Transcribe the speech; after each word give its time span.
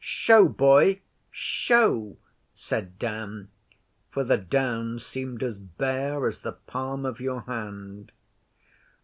'Show, 0.03 0.47
boy! 0.49 0.99
Show!' 1.29 2.17
said 2.55 2.97
Dan, 2.97 3.49
for 4.09 4.23
the 4.23 4.35
Downs 4.35 5.05
seemed 5.05 5.43
as 5.43 5.59
bare 5.59 6.27
as 6.27 6.39
the 6.39 6.53
palm 6.53 7.05
of 7.05 7.19
your 7.19 7.41
hand. 7.41 8.11